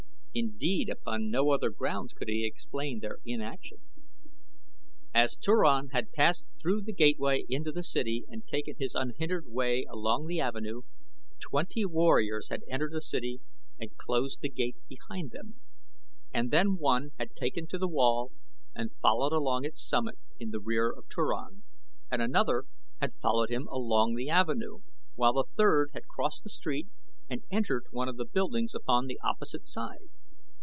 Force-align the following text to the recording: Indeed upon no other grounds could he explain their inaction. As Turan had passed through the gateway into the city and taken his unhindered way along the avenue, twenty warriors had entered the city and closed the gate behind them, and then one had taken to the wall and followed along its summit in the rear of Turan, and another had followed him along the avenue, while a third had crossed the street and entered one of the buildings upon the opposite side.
Indeed 0.33 0.87
upon 0.87 1.29
no 1.29 1.49
other 1.49 1.69
grounds 1.69 2.13
could 2.13 2.29
he 2.29 2.45
explain 2.47 3.01
their 3.01 3.17
inaction. 3.25 3.79
As 5.13 5.35
Turan 5.35 5.89
had 5.89 6.13
passed 6.13 6.45
through 6.57 6.83
the 6.83 6.93
gateway 6.93 7.43
into 7.49 7.69
the 7.73 7.83
city 7.83 8.23
and 8.29 8.47
taken 8.47 8.75
his 8.79 8.95
unhindered 8.95 9.47
way 9.47 9.85
along 9.89 10.27
the 10.27 10.39
avenue, 10.39 10.83
twenty 11.39 11.85
warriors 11.85 12.47
had 12.47 12.63
entered 12.69 12.93
the 12.93 13.01
city 13.01 13.41
and 13.77 13.97
closed 13.97 14.39
the 14.39 14.47
gate 14.47 14.77
behind 14.87 15.31
them, 15.31 15.59
and 16.33 16.49
then 16.49 16.77
one 16.77 17.11
had 17.19 17.35
taken 17.35 17.67
to 17.67 17.77
the 17.77 17.89
wall 17.89 18.31
and 18.73 18.95
followed 19.01 19.33
along 19.33 19.65
its 19.65 19.85
summit 19.85 20.17
in 20.39 20.51
the 20.51 20.61
rear 20.61 20.89
of 20.89 21.09
Turan, 21.09 21.63
and 22.09 22.21
another 22.21 22.63
had 23.01 23.15
followed 23.21 23.49
him 23.49 23.67
along 23.67 24.15
the 24.15 24.29
avenue, 24.29 24.79
while 25.15 25.37
a 25.37 25.45
third 25.57 25.89
had 25.93 26.07
crossed 26.07 26.43
the 26.45 26.49
street 26.49 26.87
and 27.29 27.43
entered 27.51 27.83
one 27.91 28.07
of 28.07 28.15
the 28.15 28.23
buildings 28.25 28.73
upon 28.73 29.07
the 29.07 29.19
opposite 29.21 29.67
side. 29.67 30.07